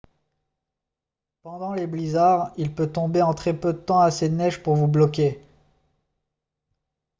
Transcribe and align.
pendant 1.43 1.73
les 1.75 1.85
blizzards 1.85 2.53
il 2.57 2.73
peut 2.73 2.91
tomber 2.91 3.21
en 3.21 3.35
très 3.35 3.53
peu 3.55 3.71
de 3.71 3.77
temps 3.77 3.99
assez 3.99 4.29
de 4.29 4.33
neige 4.35 4.63
pour 4.63 4.75
vous 4.75 4.87
bloquer 4.87 5.43